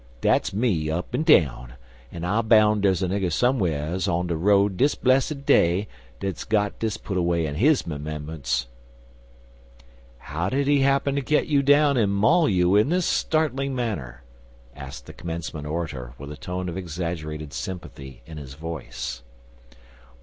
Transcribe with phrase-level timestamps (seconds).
[0.19, 1.73] Dat's me, up an' down,
[2.11, 5.87] an' I boun' dere's a nigger some'rs on de road dis blessid day
[6.19, 8.65] dat's got dis put away in his 'membunce."
[10.17, 14.23] "How did he happen to get you down and maul you in this startling manner?"
[14.75, 19.21] asked the commencement orator, with a tone of exaggerated sympathy in his voice.